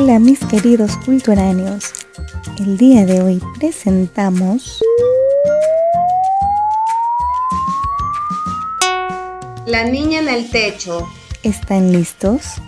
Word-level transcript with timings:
Hola 0.00 0.20
mis 0.20 0.38
queridos 0.38 0.96
culturáneos, 0.98 1.92
el 2.60 2.78
día 2.78 3.04
de 3.04 3.20
hoy 3.20 3.42
presentamos 3.58 4.80
La 9.66 9.82
niña 9.82 10.20
en 10.20 10.28
el 10.28 10.50
techo. 10.50 11.04
¿Están 11.42 11.90
listos? 11.90 12.62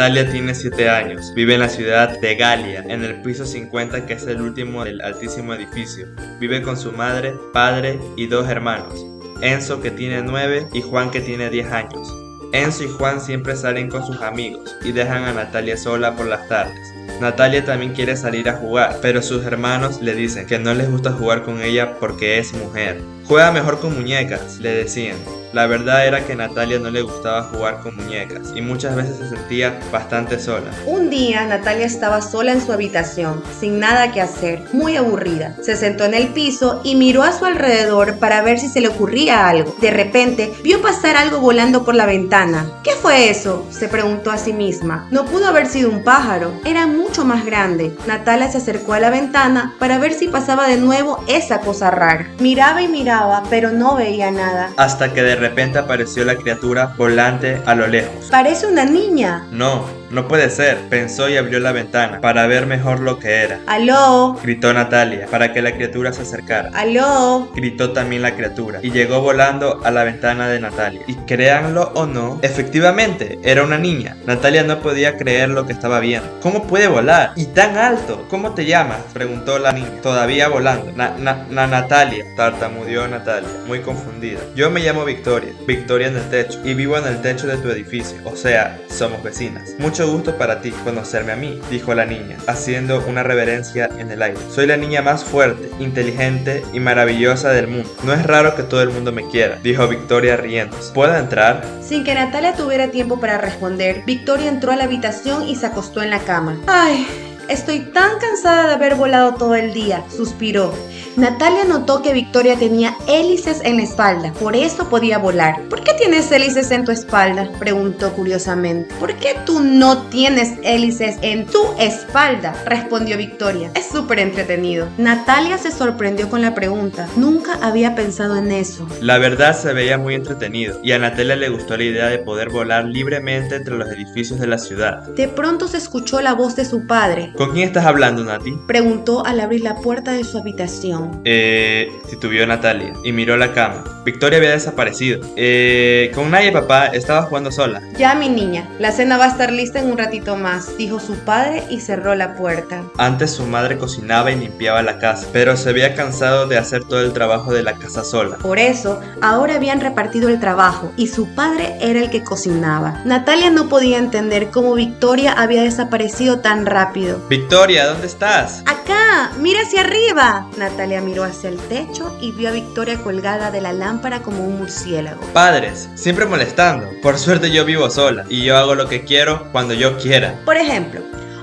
Natalia 0.00 0.30
tiene 0.30 0.54
7 0.54 0.88
años, 0.88 1.30
vive 1.34 1.52
en 1.52 1.60
la 1.60 1.68
ciudad 1.68 2.18
de 2.20 2.34
Galia, 2.34 2.82
en 2.88 3.04
el 3.04 3.20
piso 3.20 3.44
50 3.44 4.06
que 4.06 4.14
es 4.14 4.26
el 4.26 4.40
último 4.40 4.82
del 4.82 5.02
altísimo 5.02 5.52
edificio. 5.52 6.06
Vive 6.40 6.62
con 6.62 6.78
su 6.78 6.90
madre, 6.90 7.34
padre 7.52 8.00
y 8.16 8.26
dos 8.26 8.48
hermanos, 8.48 8.94
Enzo 9.42 9.82
que 9.82 9.90
tiene 9.90 10.22
9 10.22 10.68
y 10.72 10.80
Juan 10.80 11.10
que 11.10 11.20
tiene 11.20 11.50
10 11.50 11.72
años. 11.72 12.08
Enzo 12.54 12.84
y 12.84 12.88
Juan 12.88 13.20
siempre 13.20 13.54
salen 13.56 13.90
con 13.90 14.06
sus 14.06 14.22
amigos 14.22 14.74
y 14.82 14.92
dejan 14.92 15.24
a 15.24 15.34
Natalia 15.34 15.76
sola 15.76 16.16
por 16.16 16.24
las 16.24 16.48
tardes. 16.48 16.80
Natalia 17.20 17.66
también 17.66 17.92
quiere 17.92 18.16
salir 18.16 18.48
a 18.48 18.54
jugar, 18.54 19.00
pero 19.02 19.20
sus 19.20 19.44
hermanos 19.44 20.00
le 20.00 20.14
dicen 20.14 20.46
que 20.46 20.58
no 20.58 20.72
les 20.72 20.90
gusta 20.90 21.12
jugar 21.12 21.42
con 21.42 21.60
ella 21.60 21.98
porque 22.00 22.38
es 22.38 22.54
mujer. 22.54 23.02
Juega 23.26 23.52
mejor 23.52 23.80
con 23.80 23.94
muñecas, 23.94 24.60
le 24.60 24.70
decían. 24.70 25.18
La 25.52 25.66
verdad 25.66 26.06
era 26.06 26.24
que 26.24 26.34
a 26.34 26.36
Natalia 26.36 26.78
no 26.78 26.90
le 26.90 27.02
gustaba 27.02 27.42
jugar 27.42 27.80
con 27.80 27.96
muñecas 27.96 28.52
y 28.54 28.60
muchas 28.60 28.94
veces 28.94 29.16
se 29.16 29.28
sentía 29.28 29.80
bastante 29.90 30.38
sola. 30.38 30.70
Un 30.86 31.10
día 31.10 31.44
Natalia 31.44 31.86
estaba 31.86 32.22
sola 32.22 32.52
en 32.52 32.64
su 32.64 32.72
habitación, 32.72 33.42
sin 33.58 33.80
nada 33.80 34.12
que 34.12 34.20
hacer, 34.20 34.62
muy 34.72 34.96
aburrida. 34.96 35.56
Se 35.60 35.76
sentó 35.76 36.04
en 36.04 36.14
el 36.14 36.28
piso 36.28 36.80
y 36.84 36.94
miró 36.94 37.24
a 37.24 37.32
su 37.32 37.46
alrededor 37.46 38.18
para 38.18 38.42
ver 38.42 38.60
si 38.60 38.68
se 38.68 38.80
le 38.80 38.88
ocurría 38.88 39.48
algo. 39.48 39.74
De 39.80 39.90
repente 39.90 40.52
vio 40.62 40.80
pasar 40.82 41.16
algo 41.16 41.40
volando 41.40 41.84
por 41.84 41.96
la 41.96 42.06
ventana. 42.06 42.70
¿Qué 42.84 42.92
fue 42.92 43.28
eso? 43.28 43.66
se 43.70 43.88
preguntó 43.88 44.30
a 44.30 44.38
sí 44.38 44.52
misma. 44.52 45.08
No 45.10 45.24
pudo 45.24 45.48
haber 45.48 45.66
sido 45.66 45.90
un 45.90 46.04
pájaro, 46.04 46.52
era 46.64 46.86
mucho 46.86 47.24
más 47.24 47.44
grande. 47.44 47.96
Natalia 48.06 48.50
se 48.52 48.58
acercó 48.58 48.92
a 48.92 49.00
la 49.00 49.10
ventana 49.10 49.74
para 49.80 49.98
ver 49.98 50.12
si 50.12 50.28
pasaba 50.28 50.68
de 50.68 50.76
nuevo 50.76 51.24
esa 51.26 51.60
cosa 51.60 51.90
rara. 51.90 52.28
Miraba 52.38 52.82
y 52.82 52.88
miraba, 52.88 53.42
pero 53.50 53.72
no 53.72 53.96
veía 53.96 54.30
nada. 54.30 54.70
Hasta 54.76 55.12
que 55.12 55.22
de 55.22 55.39
repente 55.40 55.78
apareció 55.78 56.24
la 56.24 56.36
criatura 56.36 56.94
volante 56.96 57.60
a 57.66 57.74
lo 57.74 57.88
lejos. 57.88 58.28
Parece 58.30 58.68
una 58.68 58.84
niña. 58.84 59.46
No, 59.50 59.99
no 60.10 60.26
puede 60.26 60.50
ser, 60.50 60.76
pensó 60.88 61.28
y 61.28 61.36
abrió 61.36 61.60
la 61.60 61.72
ventana 61.72 62.20
para 62.20 62.46
ver 62.46 62.66
mejor 62.66 63.00
lo 63.00 63.18
que 63.18 63.42
era. 63.42 63.60
¡Aló! 63.66 64.36
Gritó 64.42 64.72
Natalia 64.72 65.26
para 65.30 65.52
que 65.52 65.62
la 65.62 65.72
criatura 65.72 66.12
se 66.12 66.22
acercara. 66.22 66.70
¡Aló! 66.74 67.50
Gritó 67.54 67.92
también 67.92 68.22
la 68.22 68.34
criatura 68.34 68.80
y 68.82 68.90
llegó 68.90 69.20
volando 69.20 69.80
a 69.84 69.90
la 69.90 70.04
ventana 70.04 70.48
de 70.48 70.60
Natalia. 70.60 71.02
Y 71.06 71.14
créanlo 71.14 71.92
o 71.94 72.06
no, 72.06 72.38
efectivamente 72.42 73.38
era 73.44 73.62
una 73.62 73.78
niña. 73.78 74.16
Natalia 74.26 74.64
no 74.64 74.80
podía 74.80 75.16
creer 75.16 75.50
lo 75.50 75.66
que 75.66 75.72
estaba 75.72 76.00
viendo. 76.00 76.28
¿Cómo 76.40 76.66
puede 76.66 76.88
volar? 76.88 77.32
¿Y 77.36 77.46
tan 77.46 77.76
alto? 77.76 78.26
¿Cómo 78.28 78.54
te 78.54 78.66
llamas? 78.66 78.98
Preguntó 79.12 79.58
la 79.58 79.72
niña, 79.72 80.00
todavía 80.02 80.48
volando. 80.48 80.92
Na, 80.92 81.16
na, 81.18 81.46
na 81.48 81.66
Natalia, 81.66 82.24
tartamudeó 82.36 83.06
Natalia, 83.06 83.48
muy 83.66 83.80
confundida. 83.80 84.40
Yo 84.56 84.70
me 84.70 84.80
llamo 84.80 85.04
Victoria, 85.04 85.52
Victoria 85.66 86.08
en 86.08 86.16
el 86.16 86.28
techo, 86.30 86.60
y 86.64 86.74
vivo 86.74 86.96
en 86.98 87.06
el 87.06 87.20
techo 87.22 87.46
de 87.46 87.56
tu 87.58 87.70
edificio, 87.70 88.18
o 88.24 88.36
sea, 88.36 88.78
somos 88.88 89.22
vecinas. 89.22 89.74
Mucho 90.00 90.12
gusto 90.12 90.38
para 90.38 90.62
ti 90.62 90.70
conocerme 90.70 91.32
a 91.32 91.36
mí, 91.36 91.60
dijo 91.70 91.92
la 91.92 92.06
niña, 92.06 92.38
haciendo 92.46 93.04
una 93.06 93.22
reverencia 93.22 93.90
en 93.98 94.10
el 94.10 94.22
aire. 94.22 94.40
Soy 94.48 94.66
la 94.66 94.78
niña 94.78 95.02
más 95.02 95.24
fuerte, 95.24 95.68
inteligente 95.78 96.62
y 96.72 96.80
maravillosa 96.80 97.50
del 97.50 97.68
mundo. 97.68 97.90
No 98.02 98.14
es 98.14 98.22
raro 98.22 98.56
que 98.56 98.62
todo 98.62 98.80
el 98.80 98.88
mundo 98.88 99.12
me 99.12 99.28
quiera, 99.28 99.58
dijo 99.62 99.86
Victoria 99.88 100.38
riéndose. 100.38 100.94
¿Puedo 100.94 101.14
entrar? 101.14 101.62
Sin 101.82 102.02
que 102.02 102.14
Natalia 102.14 102.54
tuviera 102.54 102.88
tiempo 102.88 103.20
para 103.20 103.36
responder, 103.36 104.02
Victoria 104.06 104.48
entró 104.48 104.72
a 104.72 104.76
la 104.76 104.84
habitación 104.84 105.46
y 105.46 105.56
se 105.56 105.66
acostó 105.66 106.02
en 106.02 106.08
la 106.08 106.20
cama. 106.20 106.58
¡Ay! 106.66 107.06
Estoy 107.50 107.80
tan 107.80 108.18
cansada 108.20 108.68
de 108.68 108.74
haber 108.76 108.94
volado 108.94 109.34
todo 109.34 109.54
el 109.54 109.74
día, 109.74 110.02
suspiró. 110.08 110.72
Natalia 111.20 111.64
notó 111.64 112.00
que 112.00 112.14
Victoria 112.14 112.56
tenía 112.56 112.96
hélices 113.06 113.60
en 113.62 113.76
la 113.76 113.82
espalda, 113.82 114.32
por 114.40 114.56
eso 114.56 114.88
podía 114.88 115.18
volar. 115.18 115.60
¿Por 115.68 115.84
qué 115.84 115.92
tienes 115.92 116.32
hélices 116.32 116.70
en 116.70 116.86
tu 116.86 116.92
espalda? 116.92 117.46
preguntó 117.58 118.14
curiosamente. 118.14 118.94
¿Por 118.98 119.14
qué 119.16 119.36
tú 119.44 119.60
no 119.60 120.04
tienes 120.04 120.54
hélices 120.62 121.18
en 121.20 121.44
tu 121.44 121.60
espalda? 121.78 122.54
respondió 122.64 123.18
Victoria. 123.18 123.70
Es 123.74 123.90
súper 123.90 124.18
entretenido. 124.20 124.88
Natalia 124.96 125.58
se 125.58 125.70
sorprendió 125.70 126.30
con 126.30 126.40
la 126.40 126.54
pregunta. 126.54 127.06
Nunca 127.16 127.58
había 127.60 127.94
pensado 127.94 128.36
en 128.36 128.50
eso. 128.50 128.88
La 129.02 129.18
verdad 129.18 129.54
se 129.54 129.74
veía 129.74 129.98
muy 129.98 130.14
entretenido 130.14 130.80
y 130.82 130.92
a 130.92 130.98
Natalia 130.98 131.36
le 131.36 131.50
gustó 131.50 131.76
la 131.76 131.84
idea 131.84 132.06
de 132.06 132.20
poder 132.20 132.48
volar 132.48 132.86
libremente 132.86 133.56
entre 133.56 133.76
los 133.76 133.90
edificios 133.90 134.40
de 134.40 134.46
la 134.46 134.56
ciudad. 134.56 135.02
De 135.08 135.28
pronto 135.28 135.68
se 135.68 135.76
escuchó 135.76 136.22
la 136.22 136.32
voz 136.32 136.56
de 136.56 136.64
su 136.64 136.86
padre. 136.86 137.34
¿Con 137.36 137.52
quién 137.52 137.68
estás 137.68 137.84
hablando, 137.84 138.24
Nati? 138.24 138.52
Preguntó 138.66 139.26
al 139.26 139.40
abrir 139.40 139.60
la 139.60 139.76
puerta 139.76 140.12
de 140.12 140.24
su 140.24 140.38
habitación. 140.38 141.09
Eh, 141.24 141.92
titubeó 142.08 142.46
Natalia 142.46 142.92
y 143.04 143.12
miró 143.12 143.36
la 143.36 143.52
cama. 143.52 143.84
Victoria 144.04 144.38
había 144.38 144.50
desaparecido. 144.50 145.20
Eh, 145.36 146.10
con 146.14 146.30
nadie, 146.30 146.52
papá, 146.52 146.86
estaba 146.86 147.22
jugando 147.22 147.52
sola. 147.52 147.82
Ya, 147.98 148.14
mi 148.14 148.28
niña, 148.28 148.68
la 148.78 148.92
cena 148.92 149.18
va 149.18 149.26
a 149.26 149.28
estar 149.28 149.52
lista 149.52 149.78
en 149.78 149.90
un 149.90 149.98
ratito 149.98 150.36
más, 150.36 150.76
dijo 150.76 150.98
su 151.00 151.14
padre 151.24 151.64
y 151.68 151.80
cerró 151.80 152.14
la 152.14 152.34
puerta. 152.34 152.82
Antes 152.96 153.32
su 153.32 153.44
madre 153.44 153.76
cocinaba 153.76 154.30
y 154.30 154.36
limpiaba 154.36 154.82
la 154.82 154.98
casa, 154.98 155.26
pero 155.32 155.56
se 155.56 155.70
había 155.70 155.94
cansado 155.94 156.46
de 156.46 156.58
hacer 156.58 156.84
todo 156.84 157.00
el 157.02 157.12
trabajo 157.12 157.52
de 157.52 157.62
la 157.62 157.74
casa 157.74 158.04
sola. 158.04 158.36
Por 158.38 158.58
eso, 158.58 159.00
ahora 159.20 159.56
habían 159.56 159.80
repartido 159.80 160.28
el 160.28 160.40
trabajo 160.40 160.92
y 160.96 161.08
su 161.08 161.34
padre 161.34 161.76
era 161.80 162.00
el 162.00 162.10
que 162.10 162.24
cocinaba. 162.24 163.02
Natalia 163.04 163.50
no 163.50 163.68
podía 163.68 163.98
entender 163.98 164.50
cómo 164.50 164.74
Victoria 164.74 165.32
había 165.32 165.62
desaparecido 165.62 166.40
tan 166.40 166.66
rápido. 166.66 167.20
Victoria, 167.28 167.86
¿dónde 167.86 168.06
estás? 168.06 168.62
Acá, 168.66 168.99
mira 169.38 169.62
hacia 169.62 169.82
arriba. 169.82 170.48
Natalia 170.56 171.00
miró 171.00 171.24
hacia 171.24 171.50
el 171.50 171.58
techo 171.58 172.16
y 172.20 172.32
vio 172.32 172.48
a 172.48 172.52
Victoria 172.52 173.00
colgada 173.02 173.50
de 173.50 173.60
la 173.60 173.72
lámpara 173.72 174.22
como 174.22 174.44
un 174.44 174.58
murciélago. 174.58 175.20
Padres, 175.32 175.88
siempre 175.94 176.26
molestando. 176.26 176.88
Por 177.02 177.18
suerte 177.18 177.50
yo 177.50 177.64
vivo 177.64 177.90
sola 177.90 178.24
y 178.28 178.44
yo 178.44 178.56
hago 178.56 178.74
lo 178.74 178.88
que 178.88 179.04
quiero 179.04 179.50
cuando 179.52 179.74
yo 179.74 179.96
quiera. 179.98 180.40
Por 180.44 180.56
ejemplo, 180.56 180.99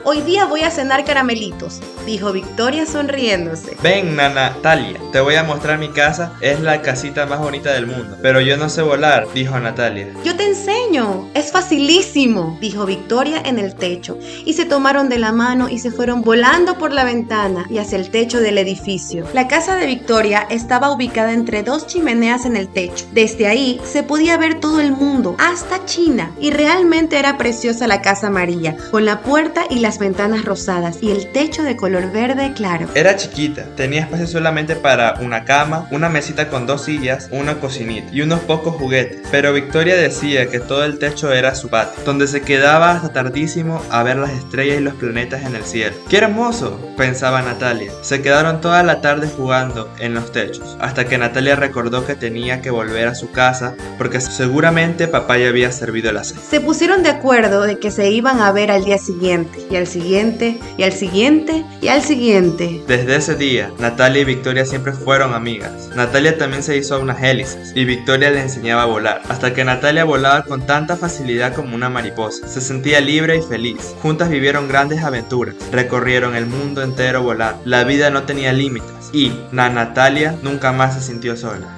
Hoy 0.09 0.22
día 0.22 0.45
voy 0.45 0.62
a 0.62 0.72
cenar 0.72 1.03
caramelitos, 1.03 1.81
dijo 2.06 2.31
Victoria 2.31 2.85
sonriéndose. 2.85 3.75
Ven, 3.84 4.16
Natalia, 4.16 4.97
te 5.12 5.19
voy 5.19 5.35
a 5.35 5.44
mostrar 5.44 5.79
mi 5.79 5.90
casa. 5.90 6.31
Es 6.40 6.62
la 6.62 6.81
casita 6.81 7.25
más 7.25 7.40
bonita 7.40 7.73
del 7.73 7.88
mundo. 7.88 8.16
Pero 8.22 8.40
yo 8.40 8.56
no 8.56 8.69
sé 8.69 8.84
volar, 8.84 9.28
dijo 9.34 9.59
Natalia. 9.59 10.13
Yo 10.23 10.38
te 10.38 10.46
enseño. 10.46 11.28
Es 11.34 11.51
facilísimo, 11.51 12.57
dijo 12.62 12.85
Victoria 12.85 13.41
en 13.44 13.59
el 13.59 13.75
techo. 13.75 14.17
Y 14.46 14.53
se 14.53 14.63
tomaron 14.63 15.09
de 15.09 15.19
la 15.19 15.34
mano 15.34 15.67
y 15.67 15.79
se 15.79 15.91
fueron 15.91 16.22
volando 16.22 16.78
por 16.78 16.94
la 16.94 17.03
ventana 17.03 17.66
y 17.69 17.79
hacia 17.79 17.97
el 17.97 18.09
techo 18.09 18.40
del 18.40 18.59
edificio. 18.59 19.28
La 19.34 19.50
casa 19.50 19.75
de 19.75 19.88
Victoria 19.88 20.47
estaba 20.50 20.90
ubicada 20.90 21.34
entre 21.34 21.63
dos 21.63 21.85
chimeneas 21.85 22.46
en 22.46 22.56
el 22.56 22.69
techo. 22.69 23.06
Desde 23.12 23.47
ahí 23.47 23.81
se 23.84 24.03
podía 24.03 24.38
ver 24.38 24.62
todo 24.62 24.79
el 24.79 24.94
mundo, 24.94 25.35
hasta 25.38 25.84
China. 25.84 26.31
Y 26.40 26.51
realmente 26.51 27.19
era 27.19 27.38
preciosa 27.38 27.88
la 27.88 28.01
casa 28.01 28.28
amarilla, 28.28 28.78
con 28.90 29.03
la 29.03 29.19
puerta 29.19 29.66
y 29.69 29.79
las 29.79 29.97
ventanas 30.00 30.46
rosadas 30.46 30.97
y 31.02 31.12
el 31.12 31.31
techo 31.31 31.63
de 31.63 31.75
color 31.75 32.12
verde 32.12 32.53
claro. 32.56 32.88
Era 32.96 33.16
chiquita, 33.16 33.66
tenía 33.75 34.02
espacio 34.02 34.28
solamente 34.28 34.75
para 34.75 35.16
una 35.22 35.46
cama, 35.46 35.88
una 35.91 36.09
mesita 36.09 36.50
con 36.50 36.66
dos 36.66 36.84
sillas, 36.85 37.29
una 37.32 37.59
cocinita 37.59 38.09
y 38.11 38.22
unos 38.22 38.40
pocos 38.41 38.76
juguetes. 38.76 39.22
Pero 39.32 39.53
Victoria 39.53 39.96
decía 39.96 40.49
que 40.49 40.59
todo 40.59 40.84
el 40.84 40.99
techo 40.99 41.32
era 41.32 41.55
su 41.55 41.70
patio, 41.70 42.03
donde 42.05 42.28
se 42.28 42.41
quedaba 42.41 42.91
hasta 42.91 43.14
tardísimo 43.14 43.82
a 43.90 44.03
ver 44.03 44.17
las 44.17 44.32
estrellas 44.32 44.79
y 44.79 44.84
los 44.84 44.96
planetas 44.96 45.44
en 45.44 45.55
el 45.55 45.64
cielo. 45.64 45.96
¡Qué 46.09 46.17
hermoso! 46.17 46.79
pensaba 46.97 47.41
Natalia. 47.41 47.91
Se 48.02 48.22
quedaron 48.22 48.59
toda 48.59 48.84
la 48.84 49.02
tarde 49.02 49.28
jugando 49.28 49.90
en 50.00 50.14
los 50.14 50.32
techos, 50.32 50.78
hasta 50.79 51.05
que 51.05 51.17
Natalia 51.17 51.55
recordó 51.55 52.05
que 52.05 52.16
tenía 52.16 52.61
que 52.61 52.72
volver 52.72 53.08
a 53.08 53.16
su 53.16 53.32
casa 53.32 53.76
porque 53.97 54.20
seguramente 54.20 55.08
papá 55.08 55.38
ya 55.38 55.50
había 55.50 55.72
servido 55.72 56.11
la 56.11 56.23
cena. 56.23 56.41
Se 56.41 56.59
pusieron 56.59 57.03
de 57.03 57.09
acuerdo 57.09 57.61
de 57.61 57.79
que 57.79 57.91
se 57.91 58.09
iban 58.09 58.41
a 58.41 58.52
ver 58.52 58.72
al 58.72 58.84
día 58.84 58.97
siguiente 58.97 59.59
y 59.70 59.76
al 59.87 59.93
siguiente, 59.93 60.59
y 60.78 60.84
al 60.84 60.91
siguiente, 60.91 61.66
y 61.81 61.87
al 61.87 62.01
siguiente. 62.01 62.84
Desde 62.87 63.16
ese 63.16 63.35
día, 63.35 63.72
Natalia 63.79 64.23
y 64.23 64.25
Victoria 64.25 64.66
siempre 64.66 64.91
fueron 64.91 65.34
amigas. 65.34 65.89
Natalia 65.95 66.37
también 66.37 66.61
se 66.61 66.75
hizo 66.75 66.99
unas 66.99 67.23
hélices 67.23 67.72
y 67.73 67.85
Victoria 67.85 68.29
le 68.31 68.41
enseñaba 68.41 68.84
a 68.84 68.87
volar, 68.87 69.22
hasta 69.29 69.53
que 69.53 69.63
Natalia 69.63 70.03
volaba 70.03 70.43
con 70.43 70.66
tanta 70.66 70.97
facilidad 70.97 71.55
como 71.55 71.73
una 71.73 71.87
mariposa. 71.87 72.49
Se 72.49 72.59
sentía 72.59 72.99
libre 72.99 73.37
y 73.37 73.41
feliz. 73.41 73.95
Juntas 74.01 74.29
vivieron 74.29 74.67
grandes 74.67 75.03
aventuras, 75.03 75.55
recorrieron 75.72 76.35
el 76.35 76.47
mundo 76.47 76.83
entero 76.83 77.23
volando. 77.23 77.61
La 77.63 77.85
vida 77.85 78.09
no 78.09 78.23
tenía 78.23 78.51
límites 78.51 78.91
y 79.13 79.31
na 79.53 79.69
Natalia 79.69 80.35
nunca 80.41 80.73
más 80.73 80.95
se 80.95 81.01
sintió 81.01 81.37
sola. 81.37 81.77